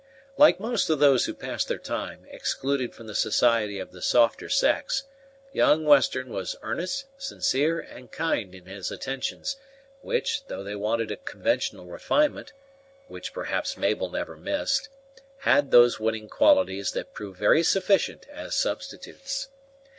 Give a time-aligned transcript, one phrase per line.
[0.35, 4.49] Like most of those who pass their time excluded from the society of the softer
[4.49, 5.03] sex,
[5.53, 9.57] young Western was earnest, sincere, and kind in his attentions,
[10.01, 12.51] which, though they wanted a conventional refinement,
[13.09, 14.89] which, perhaps, Mabel never missed,
[15.41, 19.49] had those winning qualities that prove very sufficient as substitutes.